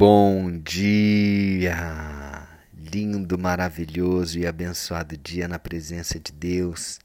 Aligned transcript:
Bom 0.00 0.58
dia! 0.58 2.48
Lindo, 2.72 3.38
maravilhoso 3.38 4.38
e 4.38 4.46
abençoado 4.46 5.14
dia 5.14 5.46
na 5.46 5.58
presença 5.58 6.18
de 6.18 6.32
Deus. 6.32 6.98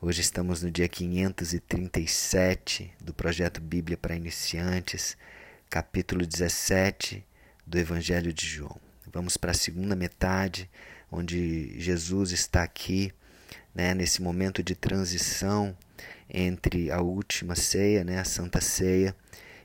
Hoje 0.00 0.20
estamos 0.20 0.62
no 0.62 0.70
dia 0.70 0.86
537 0.86 2.92
do 3.00 3.12
projeto 3.12 3.60
Bíblia 3.60 3.96
para 3.96 4.14
Iniciantes, 4.14 5.16
capítulo 5.68 6.24
17 6.24 7.26
do 7.66 7.76
Evangelho 7.76 8.32
de 8.32 8.46
João. 8.46 8.78
Vamos 9.12 9.36
para 9.36 9.50
a 9.50 9.54
segunda 9.54 9.96
metade, 9.96 10.70
onde 11.10 11.74
Jesus 11.76 12.30
está 12.30 12.62
aqui, 12.62 13.12
né, 13.74 13.94
nesse 13.94 14.22
momento 14.22 14.62
de 14.62 14.76
transição 14.76 15.76
entre 16.30 16.88
a 16.92 17.00
última 17.00 17.56
ceia, 17.56 18.04
né, 18.04 18.20
a 18.20 18.24
Santa 18.24 18.60
Ceia, 18.60 19.12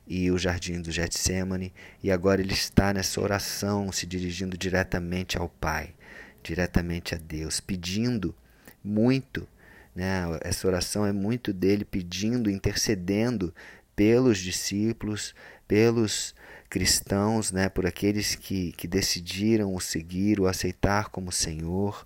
e 0.07 0.29
o 0.29 0.37
jardim 0.37 0.81
do 0.81 0.91
Getsemane, 0.91 1.73
e 2.03 2.11
agora 2.11 2.41
ele 2.41 2.53
está 2.53 2.93
nessa 2.93 3.21
oração, 3.21 3.91
se 3.91 4.05
dirigindo 4.05 4.57
diretamente 4.57 5.37
ao 5.37 5.47
Pai, 5.47 5.93
diretamente 6.41 7.15
a 7.15 7.17
Deus, 7.17 7.59
pedindo 7.59 8.35
muito, 8.83 9.47
né? 9.95 10.23
Essa 10.41 10.67
oração 10.67 11.05
é 11.05 11.13
muito 11.13 11.53
dele 11.53 11.85
pedindo, 11.85 12.49
intercedendo 12.49 13.53
pelos 13.95 14.39
discípulos, 14.39 15.33
pelos 15.67 16.35
cristãos, 16.69 17.51
né, 17.51 17.69
por 17.69 17.85
aqueles 17.85 18.33
que, 18.33 18.71
que 18.71 18.87
decidiram 18.87 19.75
o 19.75 19.79
seguir, 19.79 20.39
o 20.39 20.47
aceitar 20.47 21.09
como 21.09 21.31
Senhor. 21.31 22.03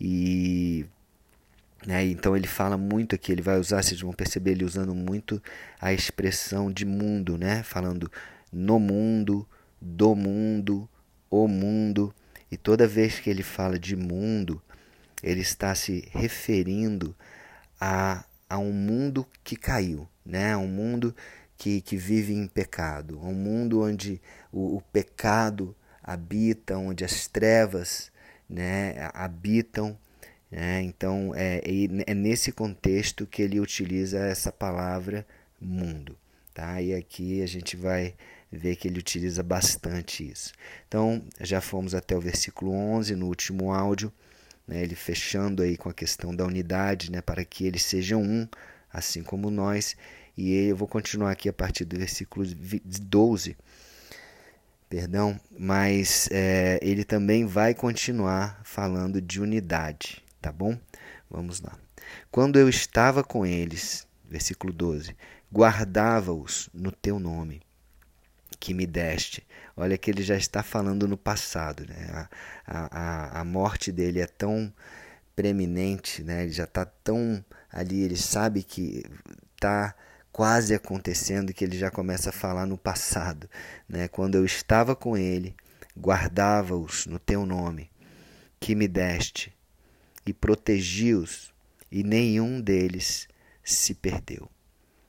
E 0.00 0.86
né? 1.86 2.04
Então 2.04 2.36
ele 2.36 2.46
fala 2.46 2.76
muito 2.76 3.14
aqui, 3.14 3.32
ele 3.32 3.42
vai 3.42 3.58
usar, 3.58 3.82
vocês 3.82 4.00
vão 4.00 4.12
perceber 4.12 4.52
ele 4.52 4.64
usando 4.64 4.94
muito 4.94 5.42
a 5.80 5.92
expressão 5.92 6.70
de 6.70 6.84
mundo, 6.84 7.38
né? 7.38 7.62
falando 7.62 8.10
no 8.52 8.78
mundo, 8.78 9.46
do 9.80 10.14
mundo, 10.14 10.88
o 11.30 11.46
mundo. 11.46 12.14
E 12.50 12.56
toda 12.56 12.88
vez 12.88 13.20
que 13.20 13.30
ele 13.30 13.42
fala 13.42 13.78
de 13.78 13.94
mundo, 13.94 14.60
ele 15.22 15.40
está 15.40 15.74
se 15.74 16.08
referindo 16.12 17.14
a, 17.80 18.24
a 18.48 18.58
um 18.58 18.72
mundo 18.72 19.26
que 19.44 19.56
caiu, 19.56 20.08
né? 20.24 20.56
um 20.56 20.68
mundo 20.68 21.14
que, 21.56 21.80
que 21.80 21.96
vive 21.96 22.32
em 22.32 22.46
pecado, 22.46 23.20
um 23.20 23.34
mundo 23.34 23.82
onde 23.82 24.20
o, 24.50 24.76
o 24.76 24.80
pecado 24.80 25.76
habita, 26.02 26.78
onde 26.78 27.04
as 27.04 27.26
trevas 27.26 28.10
né, 28.48 29.10
habitam 29.12 29.98
é, 30.50 30.80
então, 30.80 31.32
é, 31.34 31.60
é 32.06 32.14
nesse 32.14 32.52
contexto 32.52 33.26
que 33.26 33.42
ele 33.42 33.60
utiliza 33.60 34.18
essa 34.18 34.50
palavra 34.50 35.26
mundo. 35.60 36.16
Tá? 36.54 36.80
E 36.80 36.94
aqui 36.94 37.42
a 37.42 37.46
gente 37.46 37.76
vai 37.76 38.14
ver 38.50 38.76
que 38.76 38.88
ele 38.88 38.98
utiliza 38.98 39.42
bastante 39.42 40.28
isso. 40.28 40.52
Então, 40.88 41.22
já 41.40 41.60
fomos 41.60 41.94
até 41.94 42.16
o 42.16 42.20
versículo 42.20 42.72
11, 42.72 43.14
no 43.14 43.26
último 43.26 43.72
áudio, 43.72 44.12
né, 44.66 44.82
ele 44.82 44.94
fechando 44.94 45.62
aí 45.62 45.76
com 45.76 45.88
a 45.88 45.94
questão 45.94 46.34
da 46.34 46.44
unidade, 46.44 47.10
né, 47.12 47.20
para 47.20 47.44
que 47.44 47.66
eles 47.66 47.82
sejam 47.82 48.22
um, 48.22 48.48
assim 48.92 49.22
como 49.22 49.50
nós. 49.50 49.96
E 50.36 50.52
eu 50.68 50.76
vou 50.76 50.88
continuar 50.88 51.30
aqui 51.32 51.48
a 51.48 51.52
partir 51.52 51.84
do 51.84 51.98
versículo 51.98 52.46
12, 52.46 53.56
perdão, 54.88 55.38
mas 55.58 56.28
é, 56.32 56.78
ele 56.82 57.04
também 57.04 57.44
vai 57.44 57.74
continuar 57.74 58.60
falando 58.64 59.20
de 59.20 59.40
unidade 59.40 60.22
tá 60.40 60.52
bom? 60.52 60.78
Vamos 61.30 61.60
lá. 61.60 61.76
Quando 62.30 62.58
eu 62.58 62.68
estava 62.68 63.22
com 63.22 63.44
eles, 63.44 64.06
versículo 64.24 64.72
12, 64.72 65.16
guardava-os 65.52 66.68
no 66.72 66.92
teu 66.92 67.18
nome 67.18 67.62
que 68.58 68.74
me 68.74 68.86
deste. 68.86 69.46
Olha 69.76 69.96
que 69.96 70.10
ele 70.10 70.22
já 70.22 70.36
está 70.36 70.62
falando 70.62 71.06
no 71.06 71.16
passado, 71.16 71.86
né? 71.86 72.28
A, 72.66 73.38
a, 73.38 73.40
a 73.40 73.44
morte 73.44 73.92
dele 73.92 74.20
é 74.20 74.26
tão 74.26 74.72
preeminente, 75.36 76.22
né? 76.22 76.42
Ele 76.44 76.52
já 76.52 76.64
está 76.64 76.84
tão 76.84 77.44
ali, 77.70 78.02
ele 78.02 78.16
sabe 78.16 78.62
que 78.62 79.04
está 79.54 79.94
quase 80.32 80.74
acontecendo 80.74 81.52
que 81.52 81.64
ele 81.64 81.78
já 81.78 81.90
começa 81.90 82.30
a 82.30 82.32
falar 82.32 82.66
no 82.66 82.78
passado, 82.78 83.48
né? 83.88 84.08
Quando 84.08 84.36
eu 84.36 84.44
estava 84.44 84.96
com 84.96 85.16
ele, 85.16 85.54
guardava-os 85.96 87.06
no 87.06 87.18
teu 87.18 87.46
nome 87.46 87.90
que 88.60 88.74
me 88.74 88.88
deste 88.88 89.57
e 90.28 90.32
protegi-os, 90.34 91.54
e 91.90 92.02
nenhum 92.02 92.60
deles 92.60 93.26
se 93.64 93.94
perdeu, 93.94 94.46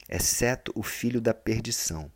exceto 0.07 0.72
o 0.74 0.81
filho 0.81 1.19
da 1.19 1.34
perdição, 1.34 2.09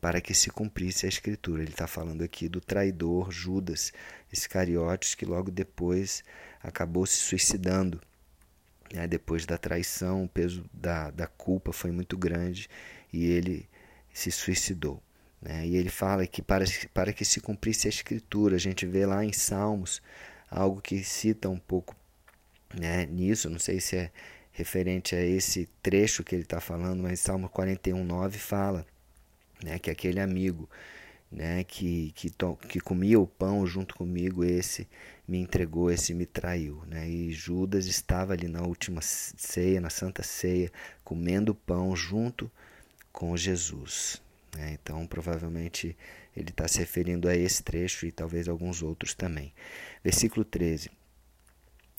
para 0.00 0.20
que 0.20 0.34
se 0.34 0.50
cumprisse 0.50 1.06
a 1.06 1.08
escritura. 1.08 1.62
Ele 1.62 1.70
está 1.70 1.86
falando 1.86 2.24
aqui 2.24 2.48
do 2.48 2.60
traidor 2.60 3.30
Judas 3.30 3.92
Iscariotes, 4.32 5.14
que 5.14 5.24
logo 5.24 5.48
depois 5.48 6.24
acabou 6.60 7.06
se 7.06 7.18
suicidando. 7.18 8.00
Né? 8.92 9.06
Depois 9.06 9.46
da 9.46 9.56
traição, 9.56 10.24
o 10.24 10.28
peso 10.28 10.64
da, 10.72 11.12
da 11.12 11.28
culpa 11.28 11.72
foi 11.72 11.92
muito 11.92 12.18
grande 12.18 12.68
e 13.12 13.26
ele 13.26 13.68
se 14.12 14.32
suicidou. 14.32 15.00
Né? 15.40 15.68
E 15.68 15.76
ele 15.76 15.90
fala 15.90 16.26
que 16.26 16.42
para, 16.42 16.64
para 16.92 17.12
que 17.12 17.24
se 17.24 17.40
cumprisse 17.40 17.86
a 17.86 17.90
escritura, 17.90 18.56
a 18.56 18.60
gente 18.60 18.86
vê 18.86 19.06
lá 19.06 19.24
em 19.24 19.32
Salmos 19.32 20.02
algo 20.50 20.80
que 20.80 21.04
cita 21.04 21.48
um 21.48 21.58
pouco 21.58 21.94
né, 22.74 23.06
nisso, 23.06 23.50
não 23.50 23.58
sei 23.58 23.80
se 23.80 23.96
é 23.96 24.10
referente 24.52 25.14
a 25.14 25.24
esse 25.24 25.68
trecho 25.82 26.22
que 26.24 26.34
ele 26.34 26.42
está 26.42 26.60
falando, 26.60 27.02
mas 27.02 27.20
Salmo 27.20 27.48
41, 27.48 28.04
9 28.04 28.38
fala 28.38 28.86
né, 29.62 29.78
que 29.78 29.90
aquele 29.90 30.20
amigo 30.20 30.68
né, 31.30 31.62
que, 31.64 32.12
que, 32.14 32.28
to, 32.30 32.56
que 32.68 32.80
comia 32.80 33.18
o 33.18 33.26
pão 33.26 33.66
junto 33.66 33.94
comigo, 33.94 34.44
esse 34.44 34.88
me 35.26 35.38
entregou, 35.38 35.90
esse 35.90 36.12
me 36.12 36.26
traiu. 36.26 36.82
Né? 36.86 37.08
E 37.08 37.32
Judas 37.32 37.86
estava 37.86 38.32
ali 38.32 38.48
na 38.48 38.62
última 38.62 39.00
ceia, 39.00 39.80
na 39.80 39.90
Santa 39.90 40.22
Ceia, 40.22 40.72
comendo 41.04 41.54
pão 41.54 41.94
junto 41.94 42.50
com 43.12 43.36
Jesus. 43.36 44.20
Né? 44.56 44.76
Então, 44.82 45.06
provavelmente, 45.06 45.96
ele 46.36 46.50
está 46.50 46.66
se 46.66 46.78
referindo 46.78 47.28
a 47.28 47.36
esse 47.36 47.62
trecho 47.62 48.06
e 48.06 48.12
talvez 48.12 48.48
alguns 48.48 48.82
outros 48.82 49.14
também. 49.14 49.52
Versículo 50.02 50.44
13: 50.44 50.90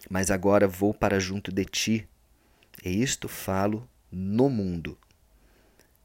mas 0.10 0.32
agora 0.32 0.68
vou 0.68 0.94
para 0.94 1.20
junto 1.20 1.52
de 1.52 1.66
ti, 1.66 2.08
e 2.84 3.02
isto 3.02 3.28
falo 3.28 3.88
no 4.12 4.50
mundo. 4.50 4.98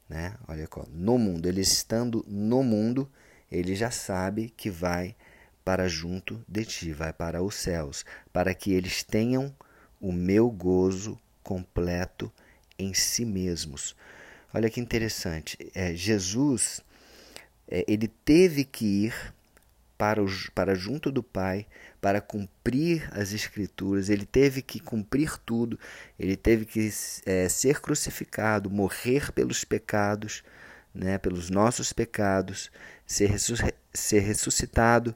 Né? 0.07 0.35
Olha, 0.47 0.67
no 0.89 1.17
mundo, 1.17 1.47
ele 1.47 1.61
estando 1.61 2.23
no 2.27 2.63
mundo, 2.63 3.09
ele 3.51 3.75
já 3.75 3.91
sabe 3.91 4.53
que 4.55 4.69
vai 4.69 5.15
para 5.65 5.87
junto 5.87 6.41
de 6.47 6.63
ti, 6.63 6.93
vai 6.93 7.11
para 7.11 7.43
os 7.43 7.55
céus, 7.55 8.05
para 8.31 8.53
que 8.53 8.71
eles 8.71 9.03
tenham 9.03 9.53
o 9.99 10.11
meu 10.11 10.49
gozo 10.49 11.19
completo 11.43 12.31
em 12.79 12.93
si 12.93 13.25
mesmos. 13.25 13.95
Olha 14.53 14.69
que 14.69 14.79
interessante, 14.79 15.57
é, 15.75 15.93
Jesus 15.93 16.81
é, 17.67 17.83
ele 17.87 18.07
teve 18.07 18.63
que 18.63 18.85
ir 18.85 19.33
para, 19.97 20.23
o, 20.23 20.27
para 20.53 20.75
junto 20.75 21.11
do 21.11 21.23
Pai 21.23 21.65
para 21.99 22.21
cumprir 22.21 23.09
as 23.11 23.33
Escrituras. 23.33 24.09
Ele 24.09 24.25
teve 24.25 24.61
que 24.61 24.79
cumprir 24.79 25.37
tudo. 25.39 25.79
Ele 26.19 26.37
teve 26.37 26.65
que 26.65 26.89
é, 27.25 27.49
ser 27.49 27.81
crucificado, 27.81 28.69
morrer 28.69 29.31
pelos 29.31 29.63
pecados, 29.63 30.43
né, 30.93 31.17
pelos 31.17 31.49
nossos 31.49 31.91
pecados, 31.91 32.71
ser, 33.05 33.35
ser 33.93 34.19
ressuscitado 34.19 35.15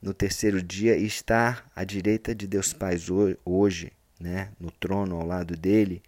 no 0.00 0.12
terceiro 0.12 0.62
dia 0.62 0.96
e 0.96 1.06
estar 1.06 1.70
à 1.76 1.84
direita 1.84 2.34
de 2.34 2.46
Deus 2.46 2.72
Pai 2.72 2.96
hoje, 3.44 3.92
né, 4.18 4.50
no 4.58 4.70
trono 4.70 5.16
ao 5.16 5.26
lado 5.26 5.56
dele, 5.56 6.02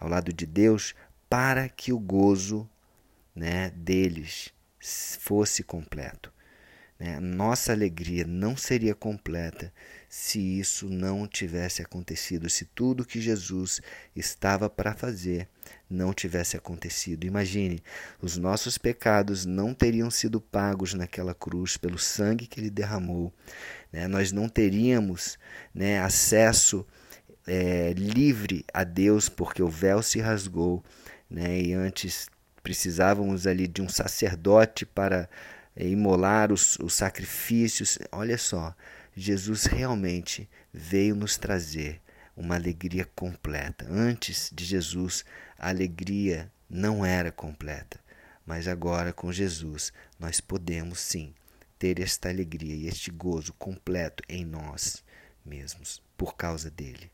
ao 0.00 0.08
lado 0.08 0.32
de 0.32 0.44
Deus, 0.44 0.94
para 1.28 1.68
que 1.68 1.92
o 1.92 1.98
gozo 1.98 2.68
né, 3.34 3.70
deles 3.76 4.52
fosse 4.80 5.62
completo. 5.62 6.32
Né? 6.98 7.20
Nossa 7.20 7.72
alegria 7.72 8.26
não 8.26 8.56
seria 8.56 8.94
completa 8.94 9.72
se 10.08 10.58
isso 10.58 10.88
não 10.88 11.26
tivesse 11.26 11.80
acontecido, 11.82 12.48
se 12.48 12.64
tudo 12.64 13.04
que 13.04 13.20
Jesus 13.20 13.80
estava 14.16 14.68
para 14.68 14.94
fazer 14.94 15.48
não 15.88 16.12
tivesse 16.12 16.56
acontecido. 16.56 17.24
Imagine, 17.24 17.82
os 18.20 18.36
nossos 18.36 18.76
pecados 18.78 19.44
não 19.46 19.72
teriam 19.72 20.10
sido 20.10 20.40
pagos 20.40 20.94
naquela 20.94 21.34
cruz 21.34 21.76
pelo 21.76 21.98
sangue 21.98 22.46
que 22.46 22.58
ele 22.58 22.70
derramou. 22.70 23.32
Né? 23.92 24.08
Nós 24.08 24.32
não 24.32 24.48
teríamos 24.48 25.38
né, 25.74 26.00
acesso 26.00 26.86
é, 27.46 27.92
livre 27.92 28.64
a 28.74 28.82
Deus 28.82 29.28
porque 29.28 29.62
o 29.62 29.68
véu 29.68 30.02
se 30.02 30.18
rasgou 30.20 30.82
né? 31.30 31.60
e 31.60 31.72
antes 31.74 32.28
precisávamos 32.62 33.46
ali 33.46 33.66
de 33.66 33.80
um 33.80 33.88
sacerdote 33.88 34.84
para 34.84 35.28
imolar 35.86 36.50
os, 36.52 36.78
os 36.78 36.94
sacrifícios. 36.94 37.98
Olha 38.10 38.36
só, 38.36 38.74
Jesus 39.14 39.64
realmente 39.64 40.48
veio 40.72 41.14
nos 41.14 41.36
trazer 41.36 42.00
uma 42.36 42.54
alegria 42.54 43.04
completa. 43.16 43.86
Antes 43.88 44.50
de 44.52 44.64
Jesus, 44.64 45.24
a 45.58 45.68
alegria 45.68 46.50
não 46.68 47.04
era 47.04 47.32
completa, 47.32 47.98
mas 48.46 48.68
agora 48.68 49.12
com 49.12 49.32
Jesus 49.32 49.92
nós 50.18 50.40
podemos 50.40 51.00
sim 51.00 51.34
ter 51.78 52.00
esta 52.00 52.28
alegria 52.28 52.74
e 52.74 52.88
este 52.88 53.10
gozo 53.10 53.52
completo 53.54 54.22
em 54.28 54.44
nós 54.44 55.04
mesmos, 55.44 56.02
por 56.16 56.36
causa 56.36 56.70
dele. 56.70 57.10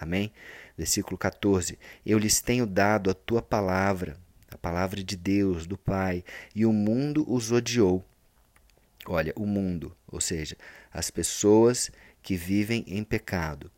Amém? 0.00 0.32
Versículo 0.76 1.18
14: 1.18 1.78
Eu 2.04 2.18
lhes 2.18 2.40
tenho 2.40 2.66
dado 2.66 3.10
a 3.10 3.14
tua 3.14 3.42
palavra, 3.42 4.16
a 4.50 4.58
palavra 4.58 5.02
de 5.02 5.16
Deus, 5.16 5.66
do 5.66 5.76
Pai, 5.76 6.24
e 6.54 6.64
o 6.64 6.72
mundo 6.72 7.24
os 7.30 7.52
odiou. 7.52 8.04
Olha, 9.06 9.32
o 9.36 9.46
mundo, 9.46 9.96
ou 10.06 10.20
seja, 10.20 10.56
as 10.92 11.10
pessoas 11.10 11.90
que 12.22 12.36
vivem 12.36 12.84
em 12.86 13.02
pecado, 13.04 13.70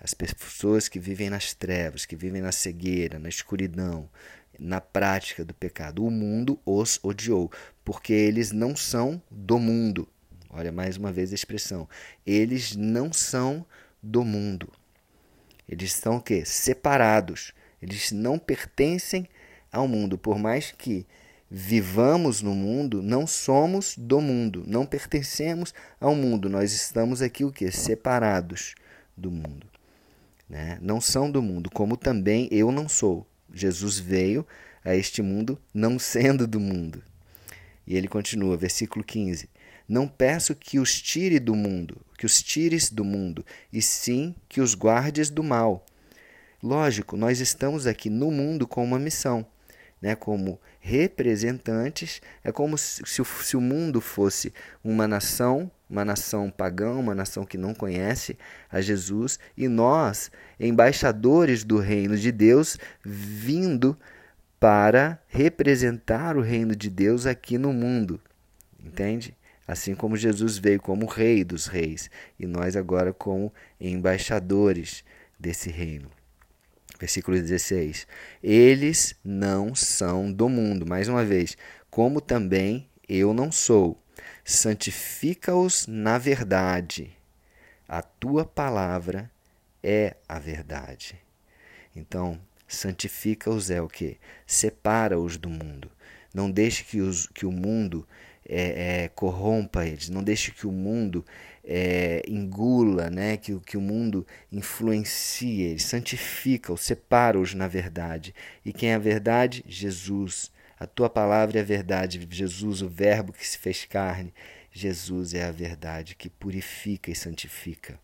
as 0.00 0.14
pessoas 0.14 0.88
que 0.88 1.00
vivem 1.00 1.30
nas 1.30 1.54
trevas, 1.54 2.04
que 2.04 2.14
vivem 2.14 2.42
na 2.42 2.52
cegueira, 2.52 3.18
na 3.18 3.28
escuridão, 3.28 4.08
na 4.58 4.80
prática 4.80 5.44
do 5.44 5.54
pecado. 5.54 6.04
O 6.04 6.10
mundo 6.10 6.58
os 6.64 7.00
odiou, 7.02 7.50
porque 7.84 8.12
eles 8.12 8.52
não 8.52 8.76
são 8.76 9.20
do 9.30 9.58
mundo. 9.58 10.08
Olha 10.50 10.72
mais 10.72 10.96
uma 10.96 11.12
vez 11.12 11.32
a 11.32 11.34
expressão. 11.34 11.88
Eles 12.24 12.76
não 12.76 13.12
são 13.12 13.66
do 14.02 14.24
mundo. 14.24 14.72
Eles 15.68 15.92
estão 15.92 16.16
o 16.16 16.22
quê? 16.22 16.44
Separados. 16.44 17.52
Eles 17.82 18.12
não 18.12 18.38
pertencem 18.38 19.28
ao 19.72 19.86
mundo, 19.86 20.16
por 20.16 20.38
mais 20.38 20.72
que 20.72 21.06
vivamos 21.50 22.42
no 22.42 22.54
mundo, 22.54 23.02
não 23.02 23.26
somos 23.26 23.94
do 23.96 24.20
mundo, 24.20 24.64
não 24.66 24.84
pertencemos 24.84 25.72
ao 26.00 26.14
mundo. 26.14 26.48
Nós 26.48 26.72
estamos 26.72 27.22
aqui 27.22 27.44
o 27.44 27.52
que? 27.52 27.70
Separados 27.70 28.74
do 29.16 29.30
mundo. 29.30 29.66
Né? 30.48 30.78
Não 30.80 31.00
são 31.00 31.30
do 31.30 31.42
mundo, 31.42 31.70
como 31.70 31.96
também 31.96 32.48
eu 32.50 32.70
não 32.70 32.88
sou. 32.88 33.26
Jesus 33.52 33.98
veio 33.98 34.46
a 34.84 34.94
este 34.94 35.22
mundo 35.22 35.58
não 35.72 35.98
sendo 36.00 36.46
do 36.46 36.60
mundo. 36.60 37.02
E 37.86 37.96
ele 37.96 38.08
continua, 38.08 38.56
versículo 38.56 39.04
15: 39.04 39.48
Não 39.88 40.08
peço 40.08 40.54
que 40.54 40.78
os 40.78 41.00
tire 41.00 41.38
do 41.38 41.54
mundo, 41.54 42.00
que 42.18 42.26
os 42.26 42.42
tires 42.42 42.90
do 42.90 43.04
mundo, 43.04 43.44
e 43.72 43.80
sim 43.80 44.34
que 44.48 44.60
os 44.60 44.74
guardes 44.74 45.30
do 45.30 45.42
mal. 45.42 45.86
Lógico, 46.62 47.16
nós 47.16 47.38
estamos 47.38 47.86
aqui 47.86 48.10
no 48.10 48.30
mundo 48.30 48.66
com 48.66 48.82
uma 48.82 48.98
missão 48.98 49.46
né, 50.00 50.14
como 50.14 50.60
representantes. 50.80 52.20
É 52.44 52.52
como 52.52 52.76
se, 52.76 53.02
se, 53.04 53.22
o, 53.22 53.24
se 53.24 53.56
o 53.56 53.60
mundo 53.60 54.00
fosse 54.00 54.52
uma 54.82 55.06
nação, 55.08 55.70
uma 55.88 56.04
nação 56.04 56.50
pagã, 56.50 56.92
uma 56.92 57.14
nação 57.14 57.44
que 57.44 57.58
não 57.58 57.74
conhece 57.74 58.36
a 58.70 58.80
Jesus, 58.80 59.38
e 59.56 59.68
nós, 59.68 60.30
embaixadores 60.58 61.64
do 61.64 61.78
reino 61.78 62.16
de 62.16 62.30
Deus, 62.30 62.78
vindo 63.04 63.96
para 64.58 65.20
representar 65.28 66.36
o 66.36 66.40
reino 66.40 66.74
de 66.74 66.90
Deus 66.90 67.26
aqui 67.26 67.58
no 67.58 67.72
mundo. 67.72 68.20
Entende? 68.82 69.36
Assim 69.66 69.94
como 69.94 70.16
Jesus 70.16 70.58
veio 70.58 70.80
como 70.80 71.06
rei 71.06 71.42
dos 71.42 71.66
reis 71.66 72.08
e 72.38 72.46
nós 72.46 72.76
agora 72.76 73.12
como 73.12 73.52
embaixadores 73.80 75.04
desse 75.38 75.70
reino. 75.70 76.08
Versículo 76.98 77.36
16: 77.36 78.06
Eles 78.42 79.14
não 79.24 79.74
são 79.74 80.32
do 80.32 80.48
mundo, 80.48 80.86
mais 80.86 81.08
uma 81.08 81.24
vez, 81.24 81.56
como 81.90 82.20
também 82.20 82.88
eu 83.08 83.34
não 83.34 83.52
sou. 83.52 84.02
Santifica-os 84.44 85.86
na 85.86 86.18
verdade. 86.18 87.16
A 87.88 88.02
tua 88.02 88.44
palavra 88.44 89.30
é 89.82 90.16
a 90.28 90.38
verdade. 90.38 91.20
Então, 91.94 92.40
santifica-os 92.66 93.70
é 93.70 93.80
o 93.80 93.88
que? 93.88 94.18
Separa-os 94.46 95.36
do 95.36 95.48
mundo. 95.48 95.90
Não 96.34 96.50
deixe 96.50 96.84
que, 96.84 97.00
os, 97.00 97.26
que 97.28 97.46
o 97.46 97.52
mundo 97.52 98.06
é, 98.48 99.04
é, 99.04 99.08
corrompa 99.08 99.86
eles, 99.86 100.08
não 100.08 100.22
deixe 100.22 100.52
que 100.52 100.66
o 100.66 100.72
mundo 100.72 101.24
é, 101.64 102.22
engula, 102.28 103.10
né? 103.10 103.36
que, 103.36 103.58
que 103.60 103.76
o 103.76 103.80
mundo 103.80 104.26
influencie 104.52 105.62
eles, 105.62 105.84
santifica-os, 105.84 106.80
separa-os 106.82 107.54
na 107.54 107.66
verdade. 107.66 108.34
E 108.64 108.72
quem 108.72 108.90
é 108.90 108.94
a 108.94 108.98
verdade? 108.98 109.64
Jesus. 109.66 110.52
A 110.78 110.86
tua 110.86 111.08
palavra 111.08 111.58
é 111.58 111.62
a 111.62 111.64
verdade, 111.64 112.26
Jesus, 112.30 112.82
o 112.82 112.88
Verbo 112.88 113.32
que 113.32 113.46
se 113.46 113.56
fez 113.56 113.84
carne. 113.84 114.32
Jesus 114.70 115.32
é 115.32 115.44
a 115.44 115.50
verdade 115.50 116.14
que 116.14 116.28
purifica 116.28 117.10
e 117.10 117.14
santifica 117.14 117.98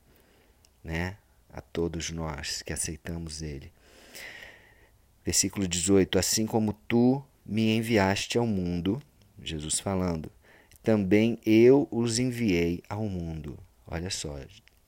né? 0.83 1.17
a 1.53 1.61
todos 1.61 2.11
nós 2.11 2.63
que 2.63 2.73
aceitamos 2.73 3.43
Ele. 3.43 3.71
Versículo 5.25 5.69
18: 5.69 6.19
Assim 6.19 6.47
como 6.47 6.73
tu 6.73 7.23
me 7.45 7.77
enviaste 7.77 8.39
ao 8.39 8.47
mundo, 8.47 9.01
Jesus 9.43 9.81
falando, 9.81 10.31
também 10.83 11.39
eu 11.45 11.87
os 11.91 12.19
enviei 12.19 12.83
ao 12.89 13.05
mundo. 13.05 13.59
Olha 13.87 14.11
só, 14.11 14.39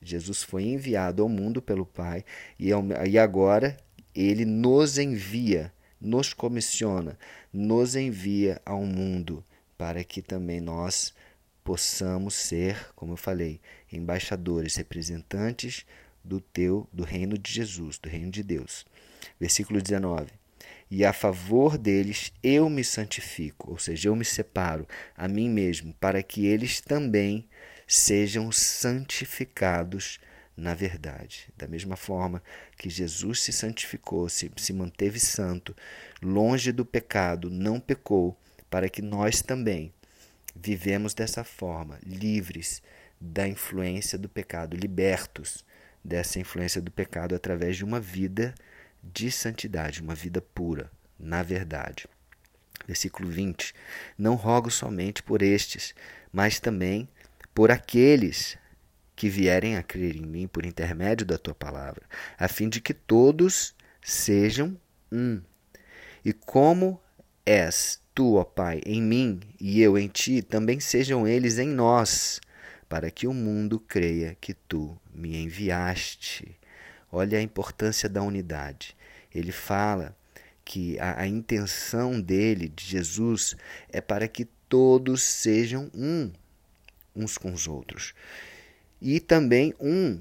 Jesus 0.01 0.43
foi 0.43 0.63
enviado 0.63 1.21
ao 1.21 1.29
mundo 1.29 1.61
pelo 1.61 1.85
Pai 1.85 2.23
e 2.59 2.71
agora 3.17 3.77
ele 4.13 4.45
nos 4.45 4.97
envia, 4.97 5.73
nos 5.99 6.33
comissiona, 6.33 7.17
nos 7.51 7.95
envia 7.95 8.61
ao 8.65 8.83
mundo 8.85 9.43
para 9.77 10.03
que 10.03 10.21
também 10.21 10.61
nós 10.61 11.13
possamos 11.63 12.35
ser, 12.35 12.93
como 12.95 13.13
eu 13.13 13.17
falei, 13.17 13.59
embaixadores, 13.91 14.75
representantes 14.75 15.85
do 16.23 16.39
teu 16.39 16.87
do 16.91 17.03
reino 17.03 17.37
de 17.37 17.51
Jesus, 17.51 17.97
do 17.97 18.09
reino 18.09 18.31
de 18.31 18.43
Deus. 18.43 18.85
Versículo 19.39 19.81
19 19.81 20.44
e 20.97 21.03
a 21.03 21.11
favor 21.11 21.77
deles 21.77 22.31
eu 22.41 22.69
me 22.69 22.81
santifico, 22.81 23.71
ou 23.71 23.77
seja, 23.77 24.07
eu 24.07 24.15
me 24.15 24.23
separo 24.23 24.87
a 25.17 25.27
mim 25.27 25.49
mesmo, 25.49 25.93
para 25.95 26.23
que 26.23 26.45
eles 26.45 26.79
também 26.79 27.49
sejam 27.85 28.49
santificados 28.49 30.21
na 30.55 30.73
verdade. 30.73 31.49
Da 31.57 31.67
mesma 31.67 31.97
forma 31.97 32.41
que 32.77 32.89
Jesus 32.89 33.41
se 33.41 33.51
santificou, 33.51 34.29
se, 34.29 34.49
se 34.55 34.71
manteve 34.71 35.19
santo, 35.19 35.75
longe 36.21 36.71
do 36.71 36.85
pecado, 36.85 37.49
não 37.49 37.77
pecou, 37.77 38.39
para 38.69 38.87
que 38.87 39.01
nós 39.01 39.41
também 39.41 39.93
vivemos 40.55 41.13
dessa 41.13 41.43
forma, 41.43 41.99
livres 42.05 42.81
da 43.19 43.45
influência 43.45 44.17
do 44.17 44.29
pecado, 44.29 44.77
libertos 44.77 45.65
dessa 46.01 46.39
influência 46.39 46.81
do 46.81 46.89
pecado 46.89 47.35
através 47.35 47.75
de 47.75 47.83
uma 47.83 47.99
vida 47.99 48.55
de 49.13 49.31
santidade, 49.31 50.01
uma 50.01 50.15
vida 50.15 50.41
pura, 50.41 50.91
na 51.19 51.43
verdade. 51.43 52.07
Versículo 52.87 53.29
20: 53.29 53.73
Não 54.17 54.35
rogo 54.35 54.69
somente 54.69 55.23
por 55.23 55.41
estes, 55.41 55.93
mas 56.31 56.59
também 56.59 57.07
por 57.53 57.71
aqueles 57.71 58.57
que 59.15 59.29
vierem 59.29 59.77
a 59.77 59.83
crer 59.83 60.15
em 60.15 60.25
mim 60.25 60.47
por 60.47 60.65
intermédio 60.65 61.25
da 61.25 61.37
tua 61.37 61.55
palavra, 61.55 62.03
a 62.37 62.47
fim 62.47 62.67
de 62.67 62.81
que 62.81 62.93
todos 62.93 63.73
sejam 64.03 64.77
um. 65.11 65.41
E 66.23 66.33
como 66.33 67.01
és 67.45 68.01
tu, 68.13 68.35
ó 68.35 68.43
Pai, 68.43 68.81
em 68.85 69.01
mim 69.01 69.39
e 69.59 69.81
eu 69.81 69.97
em 69.97 70.07
ti, 70.07 70.41
também 70.41 70.79
sejam 70.79 71.27
eles 71.27 71.57
em 71.57 71.67
nós, 71.67 72.41
para 72.89 73.09
que 73.09 73.27
o 73.27 73.33
mundo 73.33 73.79
creia 73.79 74.35
que 74.39 74.53
tu 74.53 74.97
me 75.13 75.37
enviaste. 75.37 76.57
Olha 77.11 77.37
a 77.37 77.41
importância 77.41 78.09
da 78.09 78.21
unidade. 78.21 78.95
Ele 79.33 79.51
fala 79.51 80.15
que 80.63 80.99
a, 80.99 81.21
a 81.21 81.27
intenção 81.27 82.19
dele, 82.19 82.67
de 82.67 82.83
Jesus, 82.83 83.55
é 83.89 84.01
para 84.01 84.27
que 84.27 84.45
todos 84.67 85.21
sejam 85.23 85.89
um, 85.93 86.31
uns 87.15 87.37
com 87.37 87.53
os 87.53 87.67
outros. 87.67 88.13
E 89.01 89.19
também 89.19 89.73
um 89.79 90.19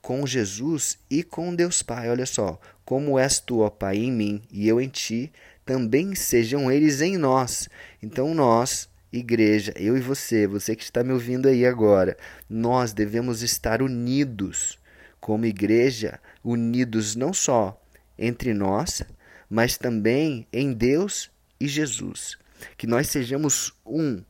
com 0.00 0.26
Jesus 0.26 0.98
e 1.10 1.22
com 1.22 1.54
Deus 1.54 1.82
Pai. 1.82 2.10
Olha 2.10 2.26
só, 2.26 2.60
como 2.84 3.18
és 3.18 3.40
tu, 3.40 3.60
ó 3.60 3.70
Pai, 3.70 3.96
em 3.96 4.12
mim 4.12 4.42
e 4.50 4.68
eu 4.68 4.80
em 4.80 4.88
ti, 4.88 5.32
também 5.64 6.14
sejam 6.14 6.70
eles 6.70 7.00
em 7.00 7.16
nós. 7.16 7.68
Então 8.02 8.34
nós, 8.34 8.88
igreja, 9.12 9.72
eu 9.76 9.96
e 9.96 10.00
você, 10.00 10.46
você 10.46 10.74
que 10.74 10.82
está 10.82 11.02
me 11.02 11.12
ouvindo 11.12 11.48
aí 11.48 11.66
agora, 11.66 12.16
nós 12.48 12.92
devemos 12.92 13.42
estar 13.42 13.82
unidos 13.82 14.78
como 15.20 15.46
igreja, 15.46 16.20
unidos 16.42 17.16
não 17.16 17.32
só 17.32 17.80
entre 18.18 18.52
nós, 18.52 19.02
mas 19.48 19.76
também 19.78 20.46
em 20.52 20.72
Deus 20.72 21.30
e 21.60 21.68
Jesus. 21.68 22.38
Que 22.76 22.86
nós 22.86 23.08
sejamos 23.08 23.72
um 23.84 24.22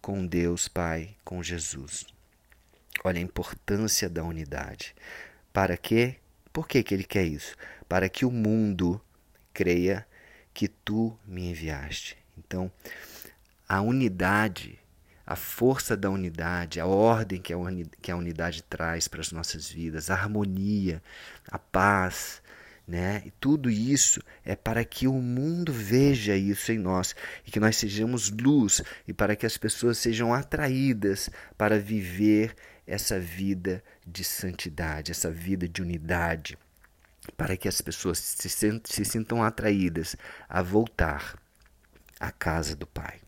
com 0.00 0.26
Deus 0.26 0.68
Pai, 0.68 1.16
com 1.24 1.42
Jesus. 1.42 2.06
Olha 3.02 3.18
a 3.18 3.22
importância 3.22 4.08
da 4.08 4.22
unidade. 4.22 4.94
Para 5.52 5.76
quê? 5.76 6.16
Por 6.52 6.68
que, 6.68 6.82
que 6.82 6.94
ele 6.94 7.04
quer 7.04 7.24
isso? 7.24 7.56
Para 7.88 8.08
que 8.08 8.24
o 8.24 8.30
mundo 8.30 9.00
creia 9.52 10.06
que 10.52 10.68
tu 10.68 11.18
me 11.26 11.50
enviaste. 11.50 12.16
Então, 12.38 12.70
a 13.68 13.80
unidade 13.80 14.78
a 15.26 15.36
força 15.36 15.96
da 15.96 16.10
unidade, 16.10 16.80
a 16.80 16.86
ordem 16.86 17.40
que 17.40 17.52
a 18.12 18.16
unidade 18.16 18.62
traz 18.62 19.08
para 19.08 19.20
as 19.20 19.32
nossas 19.32 19.68
vidas, 19.68 20.10
a 20.10 20.14
harmonia, 20.14 21.02
a 21.50 21.58
paz, 21.58 22.42
né? 22.86 23.22
E 23.24 23.30
tudo 23.30 23.70
isso 23.70 24.22
é 24.44 24.54
para 24.54 24.84
que 24.84 25.06
o 25.08 25.14
mundo 25.14 25.72
veja 25.72 26.36
isso 26.36 26.70
em 26.70 26.78
nós 26.78 27.14
e 27.46 27.50
que 27.50 27.58
nós 27.58 27.76
sejamos 27.76 28.30
luz 28.30 28.82
e 29.08 29.12
para 29.12 29.34
que 29.34 29.46
as 29.46 29.56
pessoas 29.56 29.96
sejam 29.96 30.34
atraídas 30.34 31.30
para 31.56 31.78
viver 31.78 32.54
essa 32.86 33.18
vida 33.18 33.82
de 34.06 34.22
santidade, 34.22 35.10
essa 35.10 35.30
vida 35.30 35.66
de 35.66 35.80
unidade, 35.80 36.58
para 37.38 37.56
que 37.56 37.66
as 37.66 37.80
pessoas 37.80 38.18
se, 38.18 39.04
sintam 39.04 39.42
atraídas 39.42 40.14
a 40.46 40.60
voltar 40.60 41.38
à 42.20 42.30
casa 42.30 42.76
do 42.76 42.86
Pai. 42.86 43.23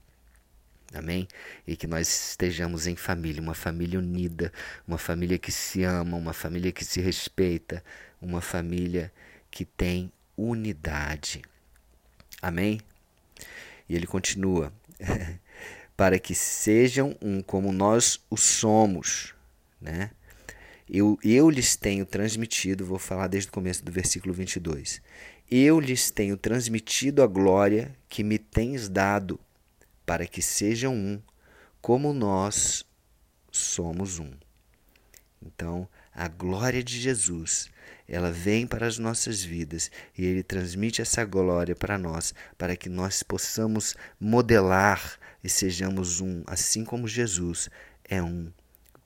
Amém? 0.95 1.27
E 1.67 1.77
que 1.77 1.87
nós 1.87 2.09
estejamos 2.31 2.87
em 2.87 2.97
família, 2.97 3.43
uma 3.43 3.55
família 3.55 3.99
unida, 3.99 4.53
uma 4.87 4.99
família 4.99 5.39
que 5.39 5.51
se 5.51 5.83
ama, 5.83 6.17
uma 6.17 6.33
família 6.33 6.71
que 6.73 6.85
se 6.85 7.01
respeita, 7.01 7.83
uma 8.21 8.41
família 8.41 9.13
que 9.51 9.65
tem 9.65 10.13
unidade. 10.37 11.43
Amém? 12.41 12.81
E 13.89 13.95
ele 13.95 14.07
continua: 14.07 14.73
para 15.97 16.19
que 16.19 16.35
sejam 16.35 17.17
um 17.21 17.43
como 17.43 17.73
nós 17.73 18.21
o 18.31 18.37
somos, 18.37 19.35
né? 19.81 20.11
Eu, 20.89 21.19
eu 21.25 21.51
lhes 21.51 21.75
tenho 21.75 22.07
transmitido, 22.07 22.87
vou 22.87 22.99
falar 22.99 23.27
desde 23.27 23.49
o 23.49 23.53
começo 23.53 23.85
do 23.85 23.91
versículo 23.91 24.33
22. 24.33 25.03
Eu 25.51 25.81
lhes 25.81 26.11
tenho 26.11 26.37
transmitido 26.37 27.23
a 27.23 27.27
glória 27.27 27.97
que 28.09 28.23
me 28.23 28.39
tens 28.39 28.89
dado, 28.89 29.39
para 30.07 30.27
que 30.27 30.41
sejam 30.41 30.95
um, 30.95 31.21
como 31.83 32.15
nós 32.15 32.87
somos 33.51 34.19
um. 34.19 34.33
Então, 35.43 35.89
a 36.15 36.29
glória 36.29 36.83
de 36.83 36.99
Jesus 36.99 37.69
ela 38.09 38.31
vem 38.31 38.67
para 38.67 38.87
as 38.87 38.99
nossas 38.99 39.43
vidas 39.43 39.91
e 40.17 40.25
ele 40.25 40.43
transmite 40.43 41.03
essa 41.03 41.25
glória 41.25 41.75
para 41.75 41.99
nós, 41.99 42.33
para 42.57 42.77
que 42.77 42.89
nós 42.89 43.23
possamos 43.23 43.97
modelar 44.21 45.19
e 45.43 45.49
sejamos 45.49 46.21
um, 46.21 46.43
assim 46.47 46.85
como 46.85 47.09
Jesus 47.09 47.69
é 48.09 48.23
um 48.23 48.53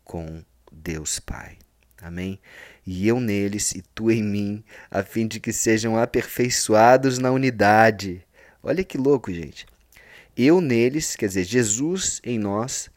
com 0.04 0.44
Deus 0.70 1.18
Pai. 1.18 1.56
Amém? 2.02 2.38
E 2.86 3.06
eu 3.06 3.20
neles 3.20 3.72
e 3.72 3.82
tu 3.94 4.10
em 4.10 4.22
mim, 4.22 4.64
a 4.90 5.02
fim 5.02 5.26
de 5.26 5.40
que 5.40 5.52
sejam 5.52 5.98
aperfeiçoados 5.98 7.18
na 7.18 7.30
unidade. 7.30 8.24
Olha 8.62 8.84
que 8.84 8.98
louco, 8.98 9.32
gente. 9.32 9.66
Eu 10.36 10.60
neles, 10.60 11.16
quer 11.16 11.26
dizer, 11.26 11.44
Jesus 11.44 12.20
em 12.24 12.38
nós, 12.38 12.90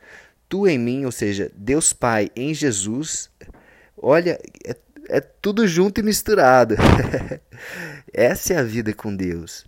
tu 0.48 0.68
em 0.68 0.78
mim, 0.78 1.06
ou 1.06 1.12
seja, 1.12 1.52
Deus 1.56 1.94
Pai 1.94 2.30
em 2.36 2.54
Jesus. 2.54 3.30
Olha, 3.98 4.40
é 4.66 4.76
é 5.10 5.20
tudo 5.20 5.68
junto 5.68 6.00
e 6.00 6.04
misturado. 6.04 6.76
Essa 8.14 8.54
é 8.54 8.58
a 8.58 8.64
vida 8.64 8.94
com 8.94 9.16
Deus. 9.16 9.66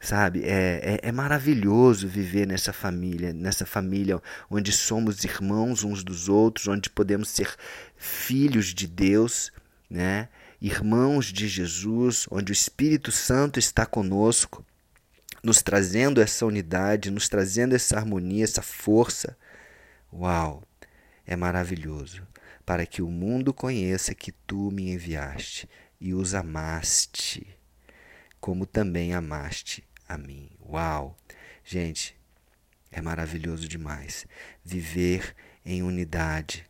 Sabe, 0.00 0.42
é, 0.44 0.98
é, 1.02 1.08
é, 1.08 1.12
maravilhoso 1.12 2.08
viver 2.08 2.46
nessa 2.46 2.72
família, 2.72 3.34
nessa 3.34 3.66
família 3.66 4.22
onde 4.48 4.72
somos 4.72 5.24
irmãos 5.24 5.84
uns 5.84 6.02
dos 6.02 6.28
outros, 6.28 6.68
onde 6.68 6.88
podemos 6.88 7.28
ser 7.28 7.54
filhos 7.96 8.66
de 8.72 8.86
Deus, 8.86 9.52
né? 9.90 10.28
irmãos 10.58 11.26
de 11.26 11.46
Jesus, 11.46 12.26
onde 12.30 12.50
o 12.50 12.54
Espírito 12.54 13.12
Santo 13.12 13.58
está 13.58 13.84
conosco, 13.84 14.64
nos 15.42 15.62
trazendo 15.62 16.20
essa 16.20 16.44
unidade, 16.44 17.10
nos 17.10 17.28
trazendo 17.28 17.74
essa 17.74 17.96
harmonia, 17.96 18.44
essa 18.44 18.62
força. 18.62 19.36
Uau, 20.12 20.62
é 21.26 21.36
maravilhoso 21.36 22.26
para 22.64 22.86
que 22.86 23.02
o 23.02 23.08
mundo 23.08 23.52
conheça 23.52 24.14
que 24.14 24.30
tu 24.30 24.70
me 24.70 24.90
enviaste 24.92 25.68
e 26.00 26.14
os 26.14 26.34
amaste, 26.34 27.46
como 28.40 28.64
também 28.64 29.12
amaste 29.12 29.82
a 30.08 30.16
mim. 30.16 30.50
Uau! 30.68 31.16
Gente, 31.64 32.16
é 32.90 33.00
maravilhoso 33.00 33.68
demais 33.68 34.26
viver 34.64 35.34
em 35.64 35.82
unidade, 35.82 36.66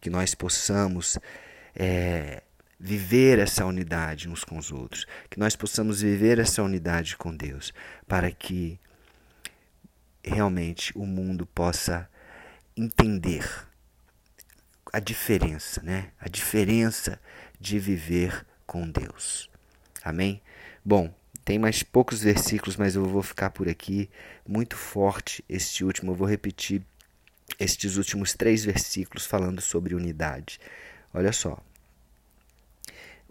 que 0.00 0.08
nós 0.08 0.34
possamos 0.34 1.18
é, 1.74 2.42
viver 2.84 3.38
essa 3.38 3.64
unidade 3.64 4.28
uns 4.28 4.44
com 4.44 4.58
os 4.58 4.70
outros, 4.70 5.06
que 5.30 5.38
nós 5.38 5.56
possamos 5.56 6.02
viver 6.02 6.38
essa 6.38 6.62
unidade 6.62 7.16
com 7.16 7.34
Deus, 7.34 7.72
para 8.06 8.30
que 8.30 8.78
realmente 10.22 10.92
o 10.94 11.06
mundo 11.06 11.46
possa 11.46 12.06
entender 12.76 13.48
a 14.92 15.00
diferença, 15.00 15.82
né? 15.82 16.10
A 16.20 16.28
diferença 16.28 17.18
de 17.58 17.78
viver 17.78 18.44
com 18.66 18.86
Deus. 18.90 19.48
Amém? 20.02 20.42
Bom, 20.84 21.10
tem 21.42 21.58
mais 21.58 21.82
poucos 21.82 22.22
versículos, 22.22 22.76
mas 22.76 22.96
eu 22.96 23.06
vou 23.06 23.22
ficar 23.22 23.48
por 23.48 23.66
aqui. 23.66 24.10
Muito 24.46 24.76
forte 24.76 25.42
este 25.48 25.82
último. 25.82 26.12
Eu 26.12 26.16
vou 26.16 26.28
repetir 26.28 26.82
estes 27.58 27.96
últimos 27.96 28.34
três 28.34 28.62
versículos 28.62 29.24
falando 29.24 29.62
sobre 29.62 29.94
unidade. 29.94 30.60
Olha 31.14 31.32
só. 31.32 31.58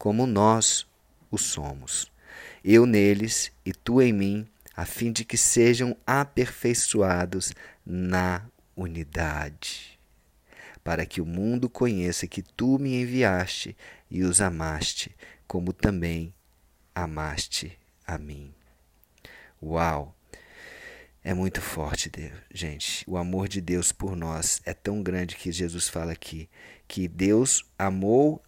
como 0.00 0.26
nós 0.26 0.86
o 1.30 1.36
somos. 1.36 2.10
Eu 2.64 2.86
neles 2.86 3.52
e 3.66 3.74
tu 3.74 4.00
em 4.00 4.14
mim, 4.14 4.48
a 4.74 4.86
fim 4.86 5.12
de 5.12 5.26
que 5.26 5.36
sejam 5.36 5.94
aperfeiçoados 6.06 7.52
na 7.84 8.46
unidade 8.74 10.00
para 10.82 11.04
que 11.04 11.20
o 11.20 11.26
mundo 11.26 11.68
conheça 11.68 12.26
que 12.26 12.40
tu 12.40 12.78
me 12.78 13.02
enviaste 13.02 13.76
e 14.10 14.22
os 14.22 14.40
amaste, 14.40 15.14
como 15.46 15.70
também 15.70 16.32
amaste 16.94 17.78
a 18.06 18.16
mim. 18.16 18.54
Uau! 19.62 20.16
É 21.22 21.34
muito 21.34 21.60
forte, 21.60 22.10
gente. 22.50 23.04
O 23.06 23.18
amor 23.18 23.46
de 23.46 23.60
Deus 23.60 23.92
por 23.92 24.16
nós 24.16 24.62
é 24.64 24.72
tão 24.72 25.02
grande 25.02 25.36
que 25.36 25.52
Jesus 25.52 25.86
fala 25.86 26.12
aqui 26.12 26.48
que 26.88 27.06
Deus 27.06 27.62
amou 27.78 28.42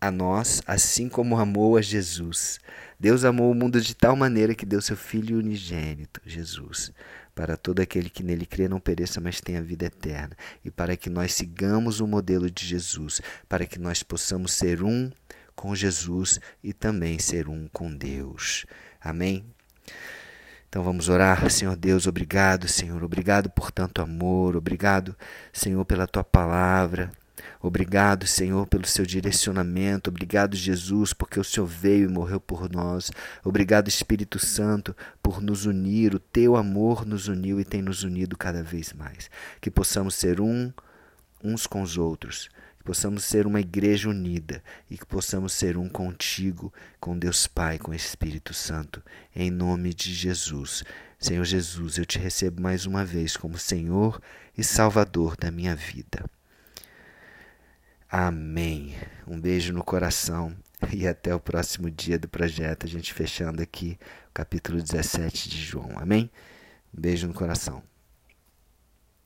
a 0.00 0.10
nós 0.10 0.62
assim 0.66 1.08
como 1.08 1.36
amou 1.36 1.76
a 1.76 1.82
Jesus. 1.82 2.60
Deus 2.98 3.24
amou 3.24 3.50
o 3.50 3.54
mundo 3.54 3.80
de 3.80 3.94
tal 3.94 4.16
maneira 4.16 4.54
que 4.54 4.66
deu 4.66 4.80
seu 4.80 4.96
Filho 4.96 5.38
unigênito, 5.38 6.20
Jesus, 6.26 6.92
para 7.34 7.56
todo 7.56 7.80
aquele 7.80 8.10
que 8.10 8.22
nele 8.22 8.44
crê 8.44 8.68
não 8.68 8.80
pereça, 8.80 9.20
mas 9.20 9.40
tenha 9.40 9.62
vida 9.62 9.86
eterna, 9.86 10.36
e 10.64 10.70
para 10.70 10.96
que 10.96 11.08
nós 11.08 11.32
sigamos 11.32 12.00
o 12.00 12.06
modelo 12.06 12.50
de 12.50 12.66
Jesus, 12.66 13.20
para 13.48 13.66
que 13.66 13.78
nós 13.78 14.02
possamos 14.02 14.52
ser 14.52 14.82
um 14.82 15.10
com 15.54 15.74
Jesus 15.74 16.40
e 16.62 16.72
também 16.72 17.18
ser 17.18 17.48
um 17.48 17.68
com 17.72 17.94
Deus. 17.94 18.66
Amém? 19.00 19.44
Então 20.68 20.82
vamos 20.82 21.08
orar, 21.08 21.50
Senhor 21.50 21.76
Deus, 21.76 22.06
obrigado, 22.06 22.68
Senhor, 22.68 23.02
obrigado 23.02 23.48
por 23.48 23.70
tanto 23.70 24.02
amor, 24.02 24.54
obrigado, 24.54 25.16
Senhor, 25.52 25.84
pela 25.84 26.06
tua 26.06 26.22
palavra. 26.22 27.10
Obrigado, 27.60 28.26
Senhor, 28.26 28.66
pelo 28.66 28.86
seu 28.86 29.04
direcionamento. 29.04 30.10
Obrigado, 30.10 30.56
Jesus, 30.56 31.12
porque 31.12 31.38
o 31.38 31.44
Senhor 31.44 31.66
veio 31.66 32.08
e 32.08 32.12
morreu 32.12 32.40
por 32.40 32.70
nós. 32.70 33.10
Obrigado, 33.44 33.88
Espírito 33.88 34.38
Santo, 34.38 34.96
por 35.22 35.40
nos 35.40 35.66
unir. 35.66 36.14
O 36.14 36.18
teu 36.18 36.56
amor 36.56 37.04
nos 37.04 37.28
uniu 37.28 37.60
e 37.60 37.64
tem 37.64 37.82
nos 37.82 38.02
unido 38.02 38.36
cada 38.36 38.62
vez 38.62 38.92
mais. 38.92 39.30
Que 39.60 39.70
possamos 39.70 40.14
ser 40.14 40.40
um 40.40 40.72
uns 41.42 41.66
com 41.66 41.82
os 41.82 41.96
outros. 41.96 42.48
Que 42.78 42.84
possamos 42.84 43.24
ser 43.24 43.46
uma 43.46 43.60
igreja 43.60 44.08
unida 44.08 44.62
e 44.90 44.96
que 44.96 45.06
possamos 45.06 45.52
ser 45.52 45.76
um 45.76 45.88
contigo, 45.88 46.72
com 47.00 47.18
Deus 47.18 47.46
Pai, 47.46 47.78
com 47.78 47.90
o 47.90 47.94
Espírito 47.94 48.54
Santo. 48.54 49.02
Em 49.34 49.50
nome 49.50 49.92
de 49.92 50.12
Jesus. 50.12 50.84
Senhor 51.18 51.44
Jesus, 51.44 51.98
eu 51.98 52.06
te 52.06 52.18
recebo 52.18 52.62
mais 52.62 52.86
uma 52.86 53.04
vez 53.04 53.36
como 53.36 53.58
Senhor 53.58 54.20
e 54.56 54.62
Salvador 54.62 55.36
da 55.36 55.50
minha 55.50 55.74
vida. 55.74 56.24
Amém. 58.10 58.94
Um 59.26 59.38
beijo 59.38 59.72
no 59.72 59.84
coração 59.84 60.56
e 60.94 61.06
até 61.06 61.34
o 61.34 61.40
próximo 61.40 61.90
dia 61.90 62.18
do 62.18 62.26
projeto, 62.26 62.86
a 62.86 62.88
gente 62.88 63.12
fechando 63.12 63.62
aqui 63.62 63.98
o 64.30 64.32
capítulo 64.32 64.80
17 64.80 65.48
de 65.50 65.62
João. 65.62 65.90
Amém? 65.98 66.30
Um 66.96 67.00
beijo 67.00 67.26
no 67.28 67.34
coração. 67.34 67.82